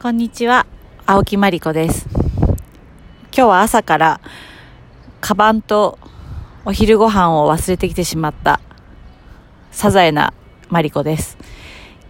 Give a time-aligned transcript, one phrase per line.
[0.00, 0.64] こんにちは、
[1.06, 2.06] 青木まりこです。
[3.32, 4.20] 今日は朝から、
[5.20, 5.98] カバンと
[6.64, 8.60] お昼ご飯を忘れてきてしまった、
[9.72, 10.32] サザエな
[10.68, 11.36] まりこです。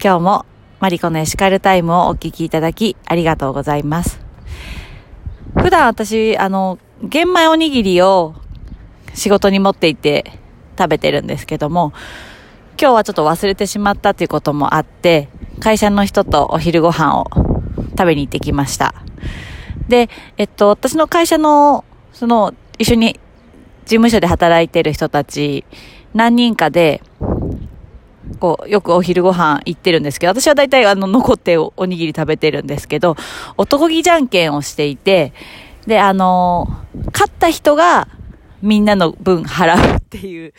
[0.05, 0.47] 今日も
[0.81, 4.21] マリコのエシカルタイムをお聞きいただきありがとうございます。
[5.57, 8.35] 普段私、あの、玄米おにぎりを
[9.15, 10.39] 仕事に持っていて
[10.77, 11.95] 食べてるんですけども、
[12.79, 17.48] 今日はちょっと忘れてしまったということもあって、会社の人とお昼ご飯を
[17.91, 18.95] 食べに行ってきました。
[19.89, 23.15] で、えっと、私の会社の、その、一緒に
[23.85, 25.65] 事務所で働いてる人たち、
[26.15, 27.03] 何人かで、
[28.39, 33.17] こう、よくお昼ご飯行ってるんですけど、私は大体あの、残っておにぎり食べてるんですけど、
[33.57, 35.33] 男気じゃんけんをしていて、
[35.87, 36.69] で、あの、
[37.13, 38.09] 勝った人が
[38.61, 40.53] みんなの分払うっていう、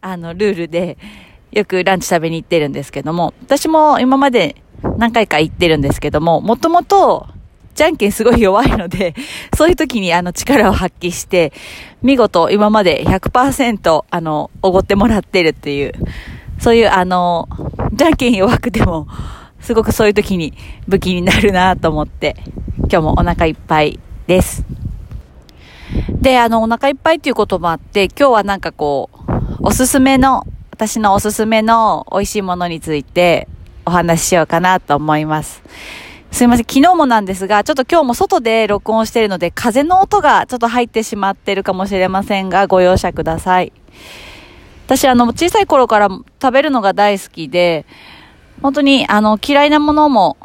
[0.00, 0.98] あの、ルールで、
[1.52, 4.56] よくランチ食べに行ってるんですけども、私も今まで
[4.98, 7.26] 何回か行ってるんですけども、もともと、
[7.74, 9.14] じゃんけんすごい弱いので、
[9.56, 11.52] そういう時にあの力を発揮して、
[12.02, 15.92] 見事今まで100%あの、おごってもらってるっていう、
[16.58, 17.48] そういうあの、
[17.92, 19.08] じゃんけん弱くても、
[19.60, 20.52] すごくそういう時に
[20.86, 22.36] 武器になるなと思って、
[22.78, 24.64] 今日もお腹いっぱいです。
[26.10, 33.48] で、あの、お腹いっぱいっていうこともあって、今日はなんかこう、おすすめの、私のおすすめの美味しいものについて
[33.86, 35.62] お話ししようかなと思います。
[36.30, 36.66] すいません。
[36.66, 43.72] 昨日もなんですが、ちょっと今日も外で録音しているので、風の音がちょっと入ってしまってるかもしれませんが、ご容赦ください。
[44.86, 47.86] 私、あの、小さい頃から食べるのが大好きで、
[48.62, 50.36] 本当に、あの、嫌いなものも、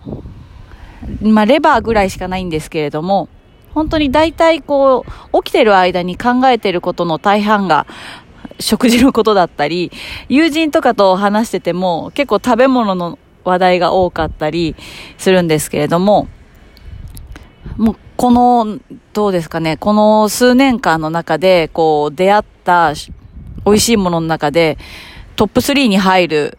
[1.21, 3.27] まあ、レバーぐらいしかないんですけれども、
[3.73, 7.87] 本当に大体こう、起きてる間に考えてることの大半が、
[8.59, 9.91] 食事のことだったり、
[10.27, 13.17] 友人とかと話してても、結構食べ物の
[13.49, 14.75] 話題が多かったり
[15.17, 16.27] するんですけれども、
[17.77, 18.79] もうこの、
[19.13, 22.93] どうですかね、この数年間の中で、こう、出会った
[23.65, 24.77] 美味しいものの中で、
[25.35, 26.57] トップ3に入る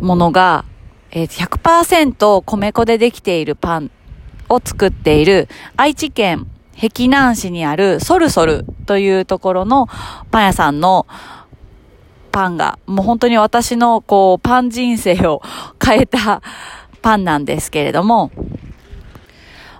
[0.00, 0.64] ものが、
[1.10, 3.90] え100%米粉でできているパン
[4.48, 6.46] を作っている愛知県
[6.76, 9.86] 碧南市にあるソルソルというところの
[10.30, 11.06] パン屋さんの
[12.34, 15.40] パンが、もう本当に私のこうパン人生を
[15.82, 16.42] 変えた
[17.00, 18.32] パンなんですけれども、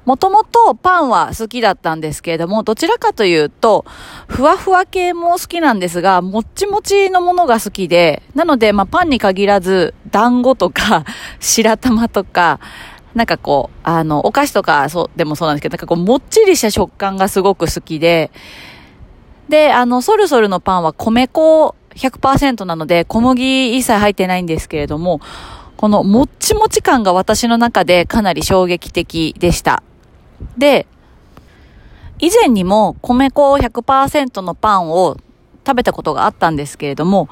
[0.05, 3.85] もともとパンは好きだったんですけれども、どちらかというと、
[4.29, 11.05] ふわふわ系も好きなんですが、もっちもちのものが好きで、なので、まあ、パンに限らず、団子とか、
[11.41, 12.61] 白玉とか、
[13.15, 18.31] なんかこう、あの、お菓子とか、そう、でもそうなんですけど、なんかこう、もっちりした食感がすごく好きで、
[19.49, 25.21] で、あの、ソルソルのパンは米粉100%なので、小麦一切入ってないんですけれども、
[25.77, 29.83] このもっちもち感が私の中でかなり衝撃的でした。
[30.57, 30.87] で、
[32.19, 35.17] 以前にも米粉100%のパンを
[35.67, 37.29] 食べたことがあったんですけれども、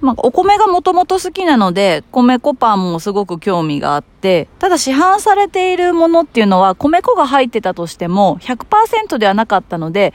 [0.00, 10.12] まあ、お米がもともと好きなので、米粉パンもすごく興味があって、ただ市販されているものっていうのは、米粉が入ってたとしても、100%ではなかったので、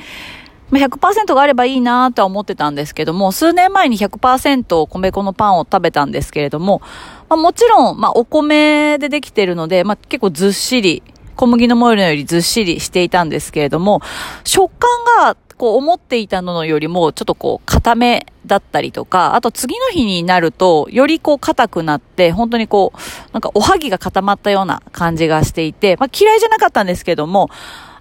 [0.71, 6.81] まあ100%があればいいなとは思ってたんですけども、数年前に100%米粉のパンを食べたんですけれども、
[7.29, 11.03] まあ、もちろん、まあ、お米でできてるので、まあ、結構ずっしり、
[11.35, 14.01] 小麦のものよりずっしりしていたんですけれども、
[14.43, 14.89] 食感
[15.25, 22.99] が、こう思っていたのよりも、ちょっとこう、固めだったりとか、あと次の日になると、よりこう、硬くなって、本当にこう、
[23.31, 27.51] なんかおはぎが固まったような感じがしていて、まあ、嫌いじゃなかったんですけども、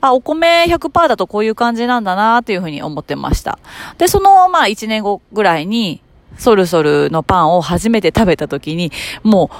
[0.00, 3.58] あ、お米100%だとこういう感じなんだなっていうふうに思ってました。
[3.98, 6.00] で、その、まあ、1年後ぐらいに、
[6.38, 8.90] ソルソルのパンを初めて食べた時に、
[9.22, 9.50] も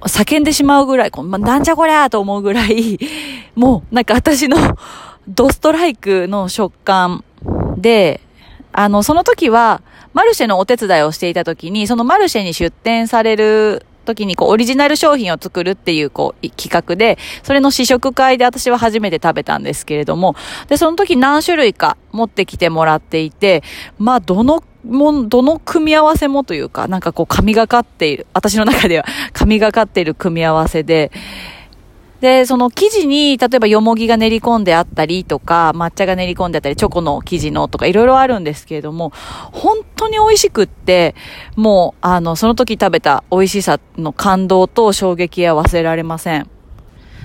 [0.00, 2.98] う、叫んでしまうぐらい、こうまあ、なんじゃこりゃと思うぐらい、
[3.56, 4.56] もう、なんか私の
[5.28, 7.22] ドストライクの食感
[7.82, 8.20] で、
[8.72, 9.82] あの、その時は、
[10.14, 20.36] マルシェのお手伝いをしていた時に、そのマルシェに出店される時に、こう、オリジナル商品を作るっていう、こう、企画で、それの試食会で私は初めて食べたんですけれども、
[20.68, 23.62] で、その時何種類か持ってきてもらっていて、
[23.98, 31.10] まあ、どの、もん、どの組み合わせもというか、なんかこう、神がかっている、私の中では神がかっている組み合わせで、
[32.22, 39.10] で、その生地に、例えばよもぎが練り込んであったりとか、抹茶が練り込んであったり、チョコの生地のとか、いろいろあるんですけれども、
[39.50, 41.16] 本当に美味しくって、
[41.56, 46.48] もう、あの、その時食べた美味しさの感動と衝撃は忘れられません。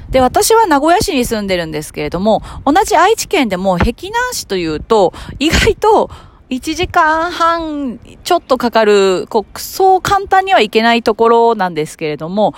[0.09, 6.09] で、私は名古屋市に住んでるんですけれども、同じ愛知県でも碧南市というと、意外と
[6.49, 12.53] 1時間半ちょっとかかる、こう、そう簡単にはいけないところなんですけれども、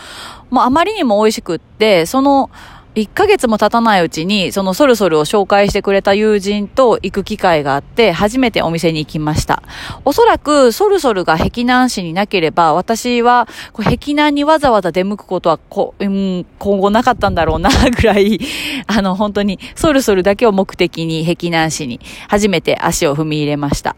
[0.51, 2.51] もうあまりにも美味しくって、その、
[2.95, 9.61] 1ヶ月も経たないうちに、そのソルソルを紹介してくれた友人と行く機会があって、初めてお店に行きました。
[10.05, 18.39] おそらく、ソルソルが壁南市になければ、私は、壁南にわざわざ出向くことは、こ、うん、今後なかったんだろうな、ぐらい、
[18.87, 23.95] あの、本当に、ソルソルだけを目的に壁南市に初めて足を踏み入れました。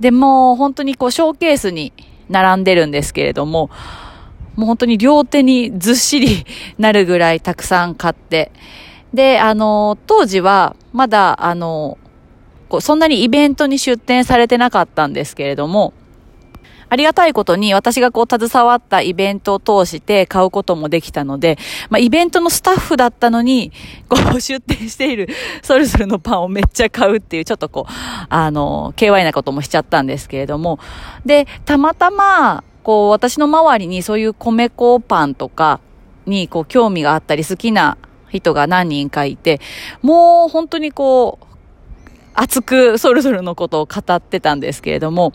[0.00, 1.92] で、も本当にこう、ショーケースに
[2.30, 3.68] 並んでるんですけれども、
[4.56, 6.44] もう本当に両手にずっしり
[6.78, 8.52] なるぐらいたくさん買って、
[9.14, 11.98] で、あの、当時はまだ、あの、
[12.68, 15.92] こうそんなにイベントに出展されてなかったんですけれども、
[16.92, 21.56] ありがたいことに私がこう携わったイベントを通して買うこともできたので、
[21.88, 23.72] まあイベントのスタッフだったのに、
[24.10, 25.28] こう出店している
[25.62, 27.92] ソルソルのパンをめっちゃ買うっていうちょっとこう、
[28.28, 30.78] あの、KY なこともしちゃったんですけれども、
[31.24, 35.80] で、たまたま、こう、私の周りにそういう米粉パンとか
[36.26, 37.96] に、こう、興味があったり好きな
[38.28, 39.60] 人が何人かいて、
[40.02, 41.46] もう本当にこう、
[42.34, 45.32] 熱くそれぞれのことを語ってたんですけれども、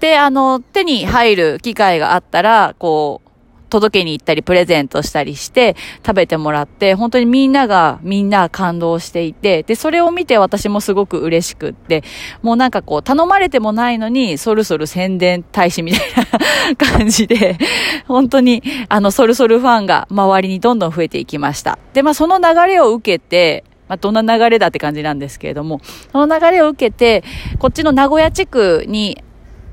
[0.00, 3.25] で、あの、手に入る機会があったら、こう、
[3.68, 12.02] 届けに行ったりプレゼントしたりして食べてもらって、本当にみんながみんな感動していて、で、それを見て私もすごく嬉しくって、
[12.42, 16.00] もうなんかこう頼まれてもないのに、ソルソル宣伝大使みたい
[16.70, 17.58] な感じで、
[18.06, 21.78] 本当にあのソルソルファンが周りにどんどん増えていきました。
[21.92, 25.80] で、まあその流れを受けて、まあ、どんな流れだって感じなんですけれども、
[26.12, 27.22] その流れを受けて、
[27.58, 29.22] こっちの名古屋地区に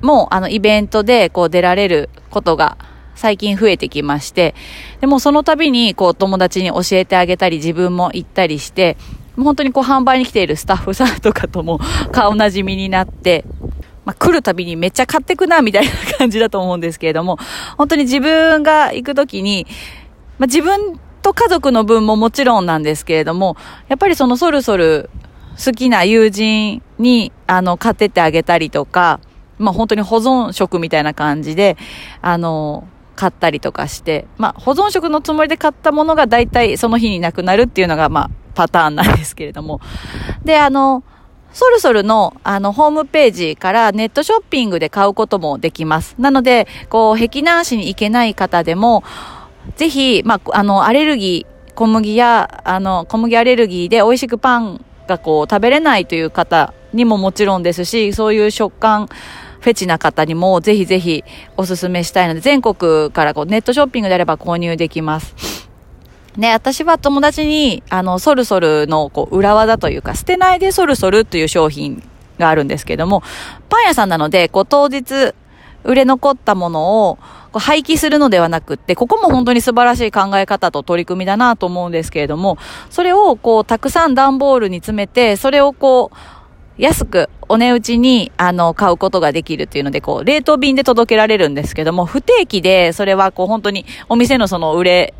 [0.02, 2.76] も、あの、イベントで、こう、出られることが
[3.14, 4.54] 最近増えてきまして、
[5.00, 8.96] でもその度にこう友達に教えてあげたり自分も行ったりして、
[9.36, 11.80] 本当にこう販売に来ているスタッフさんとかとも
[12.12, 13.44] 顔なじみになって、
[14.04, 17.38] まあ、来るたびにめっちゃ買ってくな、みたいな感じだと思うんですけれども、
[17.76, 19.66] 本当に自分が行くときに、
[20.38, 23.56] まあ、自分と家族の分ももちろんなんですけれども、
[23.88, 25.10] やっぱりそのそるそる
[25.64, 29.20] 好きな友人に、あの、買ってってあげたりとか、
[29.58, 31.76] まあ、本当に保存食みたいな感じで、
[32.20, 39.80] あの、買ったりとかして、まあ、保存食のつもりで買ったものが大体その日になくなるっていうのが、まあ、パターンなんですけれども。
[40.44, 41.02] で、あの、
[41.52, 46.16] ソルソルの、あの、ホームページからネットショッピングで買うこともできます。
[46.18, 49.04] なので、こう、壁南市に行けない方でも、
[49.76, 59.08] ぜひ、まあ、あの、アレルギー、小麦や、あの、小麦アレルギーで美味しくパンがこう、食べれないという方にももちろんですし、そういう食感、
[59.64, 61.24] フェチな方にもぜひぜひ
[61.56, 65.70] おすすめしたいので、全国からこうネットショッピングであれば購入できます。
[66.36, 72.02] ね、私は友達に、あの、ソルソルのこう裏技というか、捨てないでソルソルという商品
[72.38, 73.22] があるんですけども、
[73.70, 75.32] パン屋さんなので、こう当日、
[75.84, 77.16] 売れ残ったものを
[77.52, 82.58] こう廃棄するのではなくって、ここも本当に素晴らしい考え方と取り組みだなと思うんですけれども、
[82.90, 86.16] それをこうたくさん段ボールに詰めて、それをこう、
[86.76, 95.14] 安くお値打ちにあの買うことができるっていうので、こう、冷凍便で届けられるんですけども、不定期でそれはこう本当にお店のその売れ、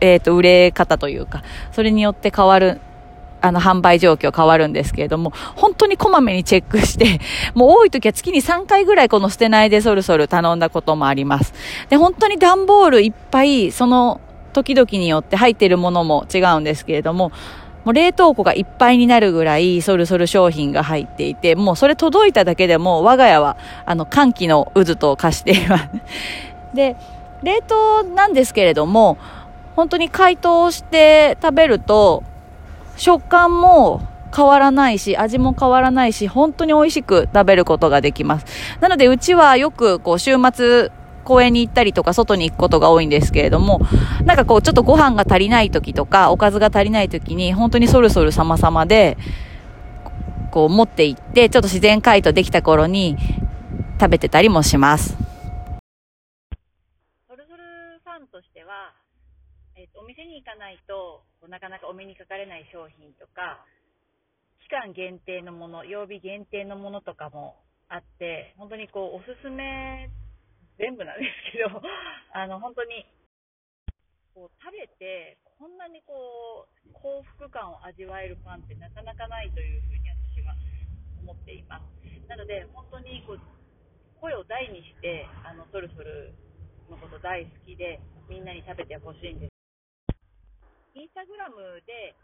[0.00, 1.42] えっ、ー、と、売れ方というか、
[1.72, 2.80] それによって変わる、
[3.40, 7.20] あの、販売状況変わるんですけれども、本当にこまめにチェックして、
[7.54, 11.54] もう多い時は月に3回ぐらいこの捨てないでそろそろ頼んだこともあります。
[11.88, 14.20] で、本当に段ボールいっぱい、その
[14.52, 17.32] 時々によって入っているものも違うんですけれども、
[17.84, 25.88] もう冷凍庫がいっぱいになるぐらいソルソル商品が入っていて、もうそれ届いただけでも我が家はあの歓喜の渦と化しています。
[26.74, 26.96] で、
[27.42, 29.18] 冷凍なんですけれども、
[29.76, 32.22] 本当に解凍して食べると
[32.96, 34.02] 食感も
[34.34, 38.46] 変わらないし、味も変わらないし、本当に美味しく食べることができます。
[38.80, 40.90] なので、うちはよく、こう、週末、
[41.22, 43.80] 公園に行ったりとか外に行くことが多いんですけれども、
[44.24, 49.16] なんかこうちょっとご飯が足りない時とか、おかずが足りない時に、本当にそろそろ様々で、
[50.50, 53.16] こう持って行って、ちょっと自然解凍できた頃に
[53.98, 55.16] 食べてたりもします。
[57.26, 58.92] ソルソルファンとしては、
[59.76, 63.64] えっ、ー、と、お店に行かないと、なかなかお目にかかれない商品とか、
[64.60, 67.56] 期間限定のもの、曜日限定のものとかも
[67.88, 70.10] あって、本当にこう、おすすめ
[70.78, 71.68] 全部なんですけど、
[72.32, 73.06] あの、本当に、
[74.34, 80.54] こう、食べて、こんなにこう、幸福感を味わえるパンってなかなかないというふうに私は
[81.20, 82.28] 思っています。
[82.28, 83.40] なので、本当にこう、
[84.20, 86.32] 声を大にして、あの、ソルソル
[86.88, 89.52] のこと大好きで、みんなに食べてほしいんです。
[90.94, 92.14] インスタグラムで、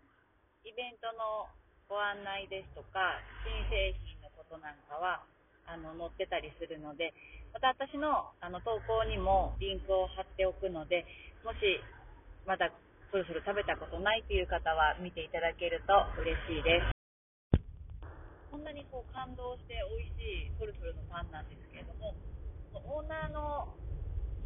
[0.65, 1.49] イベントの
[1.89, 5.25] ご案内ですとか、新製品のことなんかは、
[5.69, 7.13] あの、載ってたりするので、
[7.53, 11.05] また私のあの投稿にもリンクを貼っておくので、
[11.45, 11.61] もし
[12.49, 12.73] まだ
[13.13, 17.61] そろそろ食べたことないという方は見ていただけると嬉しいです。
[18.51, 22.17] こんなにこう感動して美味しいソルソルのパンなんですけれども、
[22.73, 23.69] オーナーの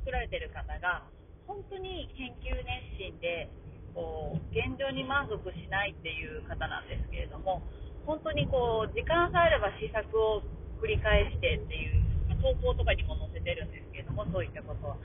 [0.02, 1.06] 作られてる方が
[1.46, 3.46] 本当に研究熱心で
[3.94, 7.62] こう現状に満足しないっていう方なんですけれども
[8.06, 10.42] 本当にこう時間さえあれば試作を
[10.82, 14.98] 繰り返してっていう、ま投稿とかにも載せてるんですけれどもそういったことは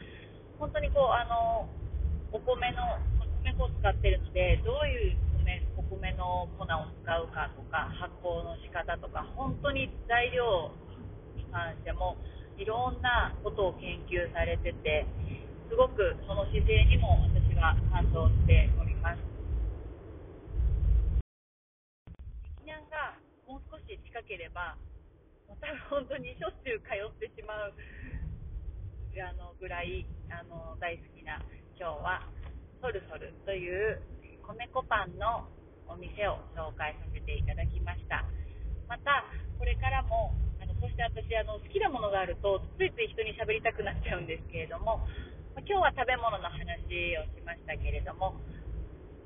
[0.57, 1.69] 本当にこうあの
[2.34, 2.98] お米の
[3.46, 10.74] 米粉を使ってるのでどういう米お米の粉を使うかとか発酵の仕方とか本当に材料
[11.38, 12.17] に関しても
[12.57, 15.05] いろんなことを研究されてて
[15.69, 19.19] すごくその姿勢にも私は感動しております。
[22.65, 24.75] 碧南がもう少し近ければ、
[25.48, 27.74] 多分本当にしょっちゅう通ってしまう
[29.18, 31.42] あのぐらいあの大好きな
[31.80, 32.22] 今日は
[32.84, 33.98] ソルソルという
[34.46, 35.48] 米粉パンの
[35.88, 38.27] お店を紹介させていただきました。
[38.88, 39.25] また、
[39.60, 45.01] これからもあのそして私あの好きなものがあるとついつい人に喋りたくなっちゃうんですけれども
[45.66, 46.62] 今日は食べ物の話
[47.18, 48.38] をしましたけれども、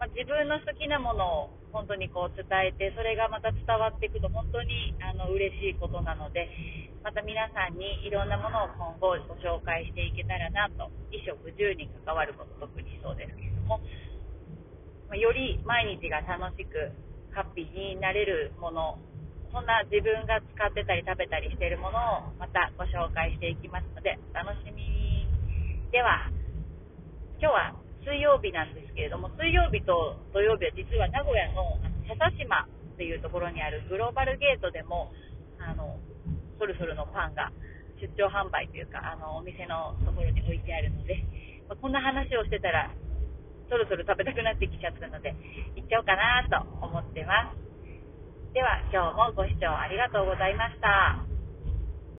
[0.01, 6.49] まあ、自分の好きなものを本当にこう伝えてそれがまた伝わっていくと本当にあの嬉しいことなので
[7.05, 13.77] また皆さんにいろんなものを今後ご紹介していけたらなと衣食住に関わること特にそうですけれども、
[15.05, 16.89] ま、より毎日が楽しく
[17.37, 18.97] ハッピーになれるもの
[19.53, 24.81] そんな自分が使ってたり食べたりしているものをまたご紹介していきますのでお楽しみ。
[24.81, 25.37] に
[25.91, 26.31] では、
[27.37, 31.77] 今日は水曜日なんですけれども、水曜日と土曜日は実は名古屋の
[32.09, 35.13] 笹島っていうところにあるグローバルゲートでも、
[35.61, 35.97] あの、
[36.57, 37.53] ソルソルのパンが
[38.01, 41.21] 出張販売というか、あの、お店のところに置いてあるので、
[41.69, 42.89] まこんな話をしてたら、
[43.69, 45.33] そろそろ食べたくなってきちゃったので、
[45.77, 48.53] 行っちゃおうかなと思ってます。
[48.53, 51.30] では、今日もご視聴ありがとうございました。